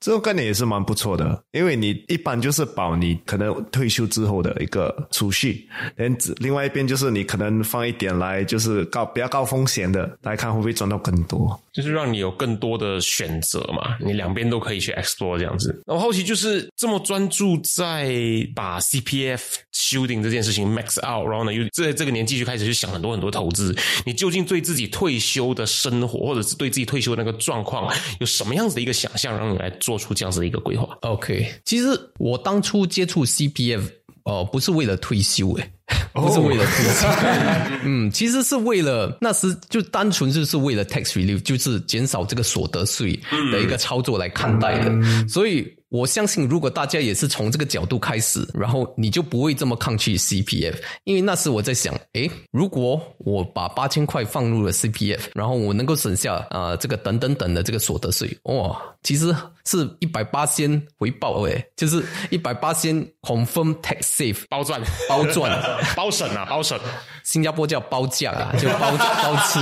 [0.00, 11.60] 这种概念也是蛮不错的，因为你一般就是保你可能退休之后的一个储蓄，连另外一边就是你可能放一点来，就是高比较高风险的，来看会不会赚到更多。
[11.78, 15.80] 就是让你有更多的选择嘛，你两边都可以去 explore 这样子。
[15.86, 18.12] 然后好奇就是这么专注在
[18.52, 19.40] 把 CPF
[19.72, 23.72] shielding 这件事情 max out，然后呢又在这个年纪就开始去想很多很多投资，
[24.04, 27.88] 你究竟对自己退休的生活，或者是对自己退休的那个状况，
[28.18, 31.86] 有什么样子的一个想象，让你来做出这样子的一个规划？OK，其实
[32.18, 33.88] 我当初接触 CPF，
[34.24, 35.70] 呃，不是为了退休，诶，
[36.12, 37.06] 不是为了自己。
[37.84, 43.18] 嗯，其实是为了那时就单纯就是为了 tax relief，就是减少这个所得税
[43.52, 44.92] 的一个操作来看待的，
[45.28, 45.74] 所以。
[45.90, 50.74] 我相信，如果大家也是从这个角度开始，然后你就不会这么抗拒 CPF，
[51.04, 64.78] 因为那时我在想，诶，如果我把八千块放入了 CPF，然后我能够省下啊这个等等等的这个所得税，哇，其实是一百八先回报诶，就是一百八先 confirm tax save 包赚。
[65.08, 65.50] 包赚
[65.96, 66.78] 包省啊包省，
[67.24, 69.58] 新加坡叫包价啊，就包 包吃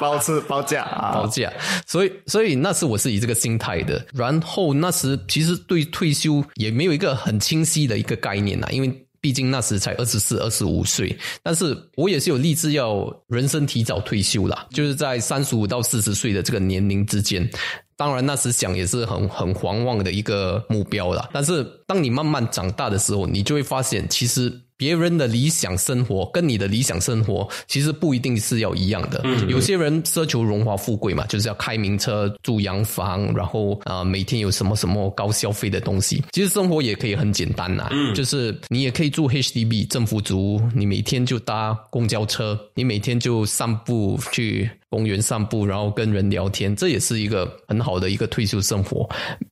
[0.00, 1.52] 包吃包价啊包价，
[1.86, 5.58] 所以所以那时我是以这个心态的，然后那时其实。
[5.68, 11.16] 对退休也没有一个很清晰的一个概念呐，因为毕竟那时才二十四、二十五岁。
[11.42, 17.48] 但是我也是有立志要人生提早退休啦，就是在三十五到四十岁的这个年龄之间。
[17.96, 21.28] 当然那时想也是很很狂妄的一个目标啦。
[21.32, 24.52] 但是当你慢慢长大的时候，你就会发现其实。
[24.82, 29.24] 别人的理想生活跟你的理想生活其实不一定是要一样的。
[29.46, 36.20] 有些人奢求荣华富贵嘛，就是要开名车、住洋房，然后啊每天有什么什么高消费的东西。
[36.32, 49.08] 其实生活也可以很简单呐，就是你也可以住 HDB 政府租，你每天就搭公交车，你每天就散步去公园散步，然后跟人聊天，这也是一个很好的一个退休生活。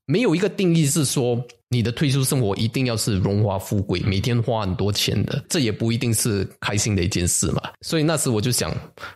[0.06, 1.40] 没有一个定义是说。
[1.72, 7.62] 你的退休生活一定要是荣华富贵，每天花很多钱的，这也不一定是开心的一件事嘛。
[7.80, 8.74] 所以那时我就想，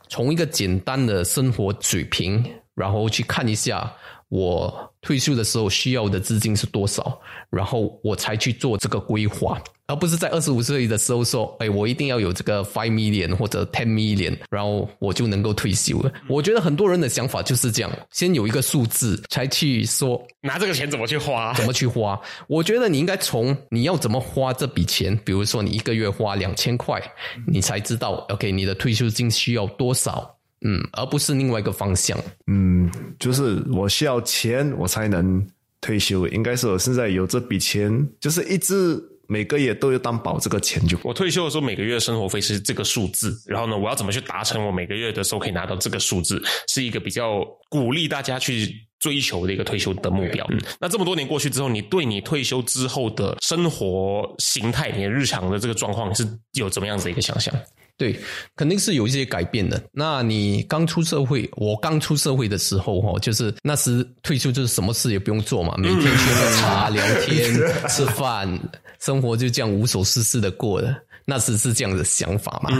[0.08, 2.44] 从一个简单的生活水平，
[2.76, 3.92] 然后去看一下
[4.28, 9.60] 我退休的时候需要的资金是多少，然后我才去做这个规划。
[9.86, 16.10] 而不是在二十五岁的时候说，哎，我一定要有这个 five million 或者 ten million，然后我就能够退休了。
[16.26, 22.18] 我觉得很多人的想法就是这样，先有一个数字，才去说拿这个钱怎么去花，怎么去花。
[22.46, 26.98] 我觉得你应该从你要怎么花这笔钱，比如说你一个月花两千块，
[27.46, 32.18] 你才知道 OK 你的退休金需要多少，嗯，而不是另外一个方向。
[32.46, 35.46] 嗯，就是我需要钱，我才能
[35.82, 36.26] 退休。
[36.28, 39.10] 应该是我现在有这笔钱，就是一直。
[39.26, 40.98] 每个月都要担保这个钱就。
[41.02, 50.46] 我退休的时候每个月生活费是这个数字，然后呢，我要怎么去达成我每个月的时候可以拿到这个数字，是一个比较鼓励大家去追求的一个退休的目标。
[50.80, 57.54] 那这么多年过去之后，你对你退休之后的生活形态、你的日常的这个状况是有怎么样子的一个想象？
[57.96, 58.18] 对，
[58.56, 59.80] 肯定是有一些改变的。
[59.92, 67.54] 那你刚出社会，我刚出社会的时候，哈，就是那时退休就是什么事也不用做嘛，每天去喝茶、聊天、
[67.88, 68.58] 吃饭，
[69.00, 70.92] 生活就这样无所事事的过了。
[71.24, 72.70] 那时是这样的想法嘛？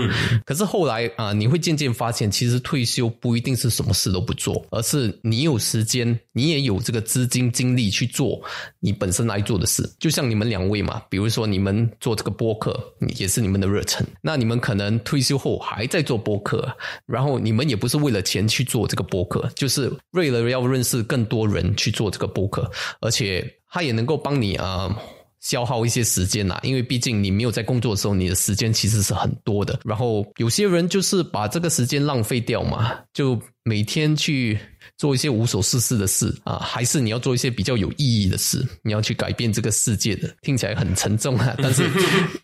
[0.45, 8.43] 可是后来啊，你会渐渐发现，其实退休不一定是什么事都不做，而是你有时间，你也有这个资金精力去做
[8.81, 9.89] 你本身来做的事。
[9.99, 12.79] 就像你们两位嘛，比如说你们做这个播客，
[13.17, 14.07] 也是你们的热忱。
[14.21, 16.71] 那你们可能退休后还在做播客，
[17.07, 24.95] 然后你们也不是为了钱去做这个播客，就是为了要认识更多人去做这个播客，而且他也能够帮你啊。
[25.45, 29.79] 消耗一些时间呐，因为毕竟你没有在工作的时候，你的时间其实是很多的。
[29.85, 34.59] 然后有些人就是把这个时间浪费掉嘛，就每天去。
[34.97, 38.65] 做一些无所事事的事啊，还是你要做一些比较有意义的事？
[38.83, 41.55] 你要去改变这个世界的，听起来很沉重啊。
[41.63, 41.89] 但是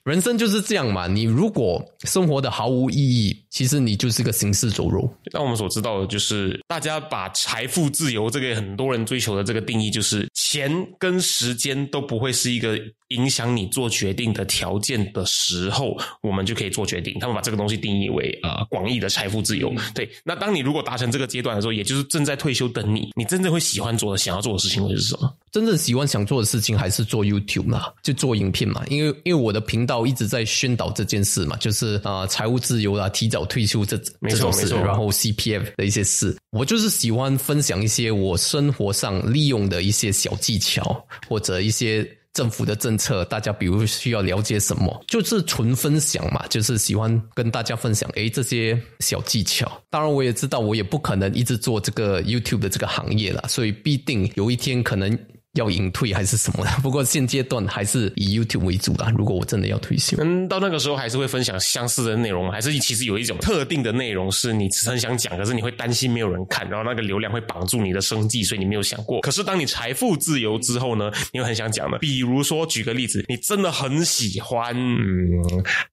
[0.04, 1.06] 人生就是这样嘛。
[1.06, 5.08] 你如果生活的毫无意义，其实你就是个行尸走肉。
[5.32, 12.78] 那我们所知道的就是，大家把财富自由这个很多人追求的这个定义，就是钱跟时间都不会是一个
[13.11, 17.16] 影响你做决定的条件的时候，我们就可以做决定。
[17.20, 19.73] 他们把这个东西定义为啊广义的财富自由。
[19.94, 25.33] 对，那当你如果达成这个阶段的时候，也就是正在退休等你，你真正会喜欢做的、想要做的事情会是什么？
[25.53, 28.85] 真正喜欢想做的事情还是做 YouTube 嘛，就做影片嘛。
[28.88, 42.09] 因为因为我的频道一直在宣导这件事嘛，就是啊财务自由啦、提早退休这这种事，然后 CPF 的一些事，我就是喜欢分享一些我生活上利用的一些小技巧或者一些。
[42.40, 48.09] 政府的政策，大家比如需要了解什么，就是纯分享嘛，就是喜欢跟大家分享。
[48.14, 49.70] 诶，这些小技巧。
[49.90, 55.18] 当然，我也知道，我也不可能一直做这个 YouTube 的这个行业了，所以必定有一天可能。
[55.54, 56.70] 要隐退还是什么的？
[56.80, 59.12] 不过现阶段还是以 YouTube 为主啦。
[59.16, 69.20] 如果我真的要退休，嗯，到那个时候还是会分享相似的内容，还是其实有一种特定的内容是你只很想讲，可是你会担心没有人看，然后那个流量会绑住你的生计，所以你没有想过。
[69.22, 75.42] 可是当你财富自由之后呢，你又很想讲的，比如说举个例子，你真的很喜欢嗯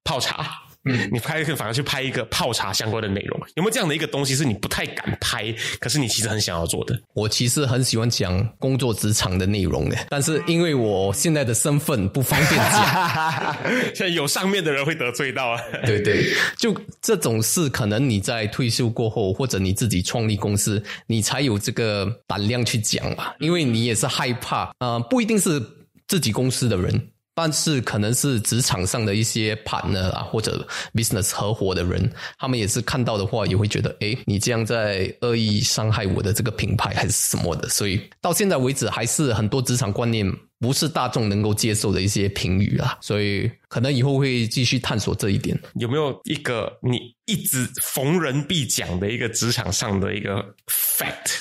[0.04, 0.67] 泡茶。
[0.86, 6.98] 嗯，你拍一个反而去拍一个泡茶相关的内容，有没有这样的一个东西是你不太敢拍，可是你其实很想要做的？
[7.14, 13.58] 我其实很喜欢讲工作职场的内容的，但是因为我现在的身份不方便讲，
[13.94, 15.62] 现在有上面的人会得罪到啊。
[15.86, 25.62] 对对，就这种事，可能你在退休过后，或者你自己创立公司，你才有这个胆量去讲吧，因为你也是害怕，呃，不一定是
[26.08, 27.10] 自己公司的人。
[27.40, 37.70] 但是可能是职场上的一些 partner 啊，或者 business 合伙的人，他们也是看到的话，也会觉得，哎，你这样在恶意伤害我的这个品牌还是什么的。
[37.70, 40.28] 所以到现在为止，还是很多职场观念
[40.60, 42.98] 不是大众能够接受的一些评语啦。
[43.02, 45.58] 所以可能以后会继续探索这一点。
[45.76, 51.34] 有没有一个你一直逢人必讲的一个职场上的一个 fact，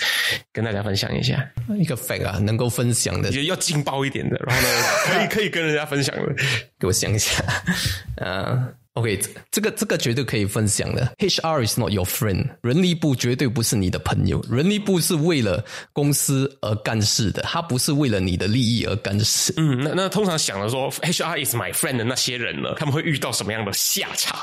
[0.52, 1.48] 跟大家分享一下？
[1.78, 4.68] 一个 fact 啊，能够分享的，要劲爆一点的，然后呢，
[5.04, 6.34] 可以 可以跟人家分享的，
[6.78, 7.42] 给我想一下，
[8.18, 8.68] 啊。
[8.96, 9.20] OK，
[9.50, 11.06] 这个这个绝对可以分享的。
[11.18, 14.42] HR is not your friend，人力部绝对不是你的朋友。
[14.50, 19.52] 人力部是为了公司而干事的，他不是为了你的利益而干事。
[19.58, 24.34] 嗯，那那通常想了说 HR is my friend 的那些人呢，他们会遇到什么样的下场？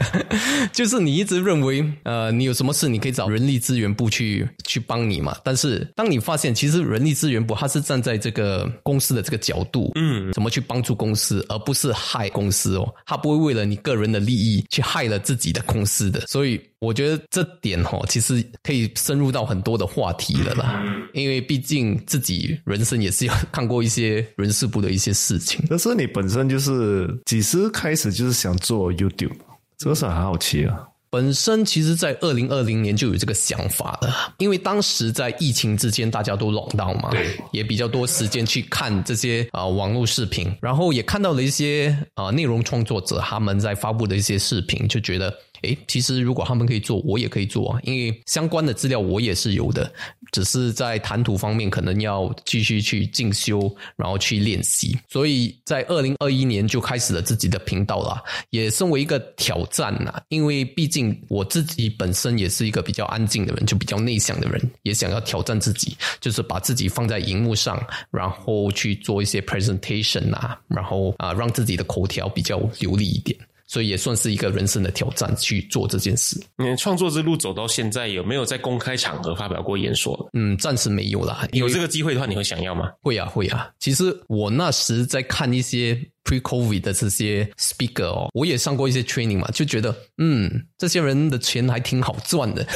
[0.70, 5.34] 就是你一直认为，呃，你有什么事你可以找人力资源部去去帮你嘛。
[5.42, 12.86] 但是当你发现，其实人力资源部他是站在这个公司的这个角度，嗯，怎么去帮助公司，而不是害公司哦。
[13.06, 13.77] 他不会为了你。
[13.82, 20.82] 个人的利益去害了自己的公司的，所以我觉得这点哈，其实可以深入到很多的话题了啦。
[21.12, 25.64] 因为毕竟自己人生也是有看过一些人事部的一些事情。
[25.68, 29.36] 但是你本身就是几时开始就是想做 YouTube，
[29.76, 30.87] 这个是很好奇啊。
[31.10, 45.34] 本身其实，在二零二零年就有这个想法了，因为当时在疫情之间，大家都冷到嘛，对，也比较多时间去看这些啊网络视频，然后也看到了一些啊内容创作者他们在发布的一些视频，就觉得。
[45.62, 49.92] 诶，其实如果他们可以做，我也可以做啊，因为相关的资料我也是有的，
[50.30, 54.98] 只是在谈吐方面可能要继续去进修，然后去练习。
[55.08, 73.38] 所以在二零二一年就开始了自己的频道了，也身为一个挑战呐，因为毕竟我自己本身也是一个比较安静的人，就比较内向的人，也想要挑战自己，就是把自己放在荧幕上，然后去做一些 presentation 啊，然后啊让自己的口条比较流利一点。
[73.68, 76.40] 所以也算是一个人生的挑战去做这件事。
[76.56, 80.28] 你创作之路走到现在，有没有在公开场合发表过演说？
[80.32, 81.46] 嗯，暂时没有啦。
[81.52, 82.90] 有这个机会的话，你会想要吗？
[83.02, 83.70] 会啊，会啊。
[83.78, 85.94] 其实我那时在看一些
[86.24, 92.66] pre-COVID 的这些 speaker 哦，我也上过一些 training 嘛，就觉得嗯，这些人的钱还挺好赚的。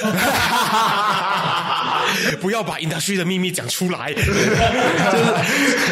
[2.41, 4.21] 不要把 industry 的秘密讲出来，就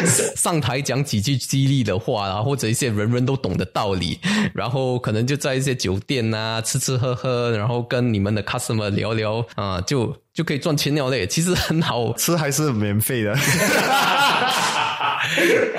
[0.05, 4.19] 是上台讲几句激励的话啊，或者一些人人都懂的道理，
[4.53, 11.25] 然后可能就在一些酒店啊吃吃喝喝，然后跟你们的 customer 聊聊啊，就就可以赚钱了嘞。
[11.27, 13.37] 其实很好吃，还是免费的。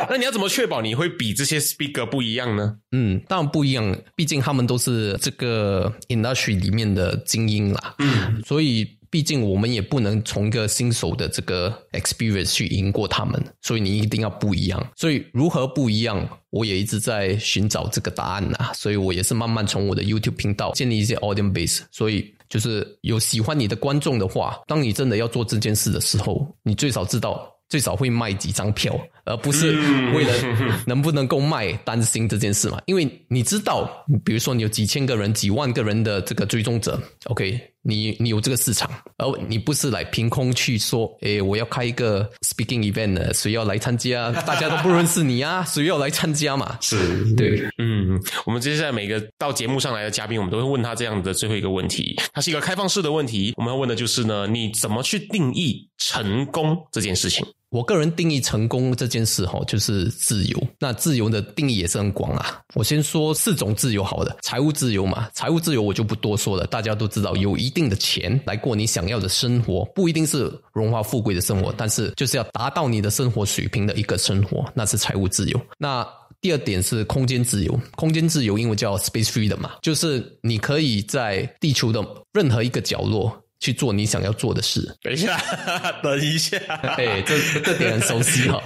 [0.08, 2.76] 那你要怎么确保你会比这些 speaker 不一样呢？
[2.92, 7.94] 嗯，当然不一样，毕竟他们都是这个 industry 里面的精英啦。
[7.98, 8.88] 嗯，所以。
[9.12, 14.92] 毕竟我们也不能从一个新手的这个 experience 去赢过他们，所以你一定要不一样。
[14.96, 18.72] 所以如何不一样，我也一直在寻找这个答案呐。
[18.74, 21.82] 所以我也是慢慢从我的 YouTube 频道建立一些 audience base。
[21.90, 27.46] 所以就是有喜欢你的观众的话，当你真的要做这件事的时候，你最少知道。
[27.68, 28.94] 最少会卖几张票，
[29.24, 29.70] 而不是
[30.12, 32.78] 为了能不能够卖担心这件事嘛？
[32.84, 33.90] 因为你知道，
[34.22, 44.30] 比如说你有几千个人、几万个人的这个追踪者，OK，你你有这个市场，而你不是来凭空去说，诶，我要开一个 speaking event，谁要来参加？
[44.46, 46.78] 大家都不认识你啊，谁要来参加嘛？
[46.80, 57.44] 是对，嗯，我们接下来每个到节目上来的嘉宾，我们都会问他这样的最后一个问题，它是一个开放式的问题，我们要问的就是呢，你怎么去定义成功这件事情？
[57.72, 60.62] 我个人定义成功这件事哈，就是自由。
[60.78, 62.60] 那自由的定义也是很广啊。
[62.74, 75.58] 我先说四种自由，好的，财务自由嘛，财务自由我就不多说了，大家都知道，有一定的钱来过你想要的生活，不一定是荣华富贵的生活，但是就是要达到你的生活水平的一个生活，那是财务自由。
[75.78, 76.06] 那
[76.42, 82.04] 第二点是空间自由，空间自由英文叫 space free 的嘛，就是你可以在地球的
[82.34, 83.41] 任何一个角落。
[83.62, 84.92] 去做你想要做的事。
[85.00, 85.40] 等一下，
[86.02, 86.58] 等一下，
[86.98, 88.60] 哎，这这点很熟悉哈。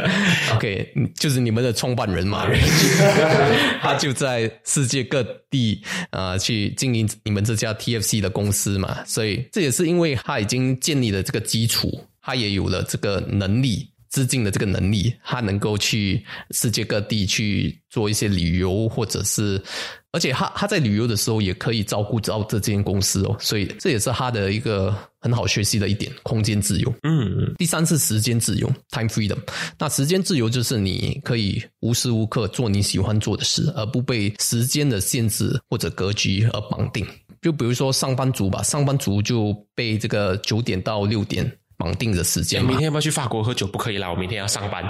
[0.56, 2.48] OK，就是你们的创办人嘛，
[3.82, 13.90] 他就在世界各地啊去经营你们这家 TFC 的公司嘛，所以这也是因为他已经建立了这个基础，他也有了这个能力。
[14.10, 19.62] 资金的这个能力，他能够去世界各地去做一些旅游，或者是
[20.12, 26.92] 而且他他在旅游的时候也可以照顾到这间公司哦，所以这也是他的一个很好学习的一点，空间自由。
[27.02, 29.38] 嗯，第三是时间自由 （time freedom）。
[29.78, 37.06] 那时间自由就是你可以无时无刻做你喜欢做的事，而不被时间的限制或者格局而绑定。
[37.42, 42.78] 就比如说上班族吧，上班族就被这个九点到六点绑定的时间嘛明。
[42.78, 43.66] 天要不要去法国喝酒？
[43.66, 44.84] 不可以啦，我明天要上班。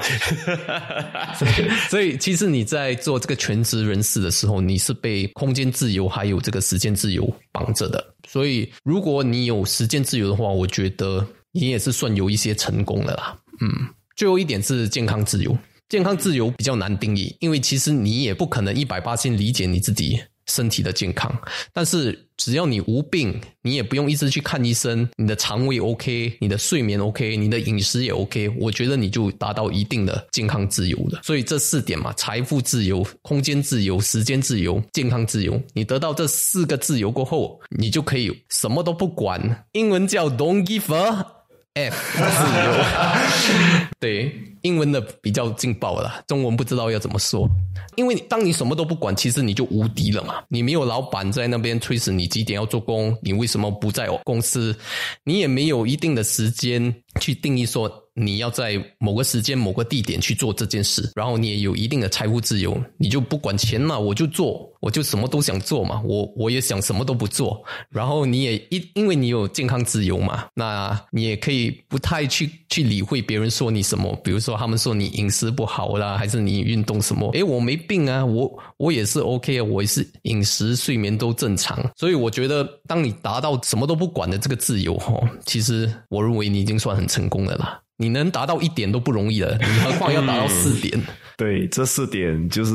[1.89, 8.15] 所以其实你在做这个全职人士的时候，你是被空间自由还有这个时间自由绑着的。
[8.27, 13.39] 所以如果你有时间自由的话，我觉得你也是算有一些成功了啦。
[13.61, 13.69] 嗯，
[14.17, 15.57] 最后一点是健康自由。
[15.89, 21.33] 健康自由比较难定义，因为其实你也不可能一百八千理解你自己身体的健康，
[21.73, 31.21] 但是只要你无病，你也不用一直去看医生，你的肠胃 OK，你的睡眠 OK，你的饮食也 OK，我觉得你就达到一定的健康自由了。
[31.23, 41.27] 所以这四点嘛，财富自由、空间自由、时间自由、健康自由，你得到这四个自由过后，你就可以什么都不管，英文叫 Don't give a
[41.75, 43.89] F 自由。
[44.01, 44.33] 对，
[44.63, 47.49] 英文的比较劲爆了，中文不知道要怎么说。
[47.97, 50.37] 因为当你什么都不管，其实你就无敌了嘛。
[50.49, 54.77] 你没有老板在那边催死你几点要做工，你为什么不在公司？
[55.25, 67.63] 你也没有一定的时间去定义说你要在某个时间、某个地点去做这件事，然后你也有一定的财务自由，你就不管钱嘛，我就做，我就什么都想做嘛，我我也想什么都不做。
[67.91, 77.31] 然后你也因因为你有健康自由嘛，那你也可以不太去去理会别人说你什么，比如说他们说你饮食不好啦，还是你运动什么？
[77.33, 87.81] 诶，我没病啊，我我也是 OK 啊，我也是饮食睡眠都正常，所以我觉得当你达到什么都不管的这个自由哈，其实我认为你已经算很成功的啦。
[88.01, 91.03] 你能达到一点都不容易了，你何况要达到四点？
[91.37, 92.73] 对，这四点就是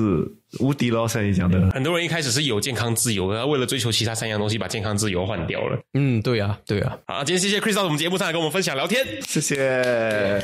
[0.60, 1.70] 无敌咯，像你讲的。
[1.72, 5.80] 很多人一开始是有健康自由的，为了追求其他三样东西，把健康自由换掉了。
[5.94, 6.98] 嗯，对啊，对啊。
[7.08, 9.06] 好，今天谢谢 Chris 到我们节目上来跟我们分享聊天。
[9.26, 10.44] 谢谢。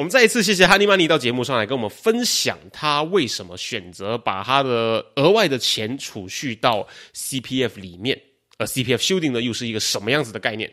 [0.00, 8.18] 我们再一次谢谢哈尼曼尼到节目上来跟我们分享他为什么选择把他的额外的钱储蓄到 CPF 里面，
[8.56, 10.72] 而 CPF 修订呢又是一个什么样子的概念？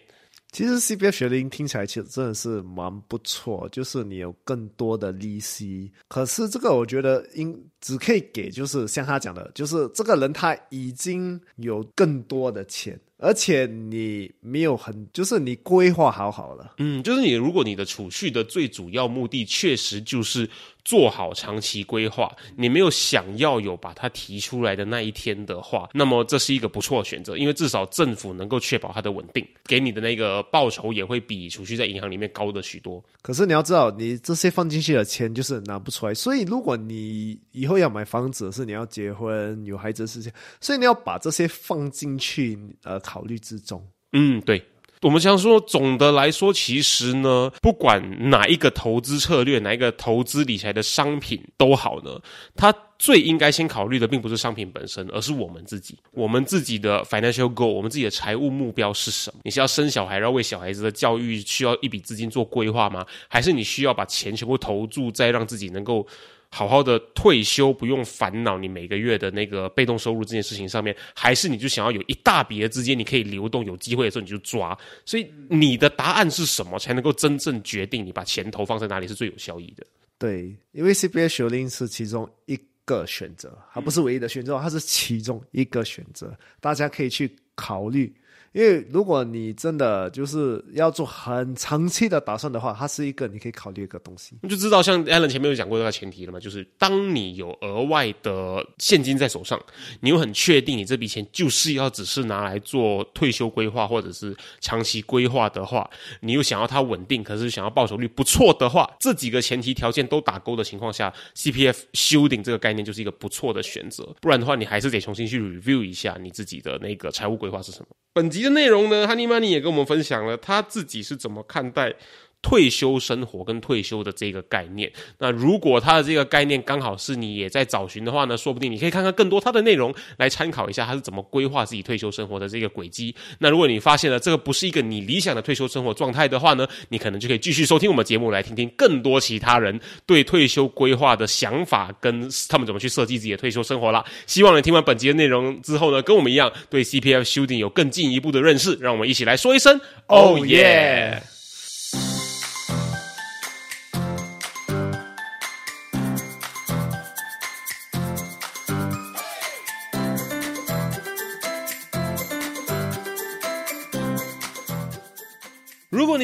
[0.54, 5.92] 其实 CPF 学龄听起来其实真的是蛮不错，就是你有更多的利息。
[6.08, 16.74] 可是这个我觉得应只可以给，就是像他讲的，就是这个人他已经有更多的钱，而且你没有很，就是你规划好好了。
[16.78, 20.50] 嗯，就是你如果你的储蓄的最主要目的确实就是
[20.86, 33.04] 做好长期规划，你没有想要有把它提出来的那一天的话，那么这是一个不错的选择，因为至少政府能够确保它的稳定，给你的那个报酬也会比储蓄在银行里面高的许多。
[33.22, 43.82] 可是你要知道，你这些放进去的钱就是拿不出来，所以如果你以后要买房子，是你要结婚有孩子的事情，所以你要把这些放进去呃考虑之中。
[44.12, 44.62] 嗯，对。
[45.04, 48.02] 我们想说，总的来说，其实呢，不管
[48.32, 52.20] 哪一个投资策略，哪一个投资理财的商品都好呢，
[52.56, 59.42] 它最应该先考虑的，并不是商品本身，而是我们自己，我们自己的 financial goal，我们自己的财务目标是什么？
[59.44, 63.06] 你是要生小孩，然后为小孩子的教育需要一笔资金做规划吗？
[63.28, 66.08] 还是你需要把钱全部投注在让自己能够？
[66.50, 74.78] 好好的退休，不用烦恼你每个月的那个被动收入这件事情上面，还是你就想要有一大笔的资金，你可以流动，有机会的时候你就抓。
[75.06, 79.86] 所以你的答案是什么，才能够真正决定你把钱投放在哪里是最有效益的？
[80.18, 86.36] 对，因为 CPF 学龄是其中一个选择，它不是唯一的选择，它是其中一个选择。
[86.60, 88.14] 大家可以去考虑。
[88.58, 94.36] 因为如果你真的就是要做很长期的打算的话，它是一个你可以考虑一个东西。
[94.42, 99.64] 你就知道，像 Alan 前面有讲过这个前提了嘛，就是当你有额外的现金在手上，
[100.00, 105.88] 你又很确定你这笔钱就是要只是拿来做退休规划或者是长期规划的话，
[106.22, 114.16] 你又想要它稳定，可是想要报酬率不错的话，这几个前提条件都打勾的情况下，CPF shielding 这个概念就是一个不错的选择。
[114.20, 117.86] 不然的话，你还是得重新去 review 一下你自己的那个财务规划是什么。
[118.14, 121.94] 本集内容呢哈尼玛尼也跟我们分享了他自己是怎么看待。
[122.42, 133.14] 退休生活跟退休的这个概念，那如果他的这个概念刚好是你也在找寻的话呢，说不定你可以看看更多他的内容来参考一下他是怎么规划自己退休生活的这个轨迹。
[133.40, 144.06] 那如果你发现了这个不是一个你理想的退休生活状态的话呢，你可能就可以继续收听我们节目来听听更多其他人对退休规划的想法跟他们怎么去设计自己的退休生活啦。
[144.26, 148.78] 希望你听完本集的内容之后呢，跟我们一样对 CPF shooting 有更进一步的认识。
[148.80, 151.37] 让我们一起来说一声，Oh yeah！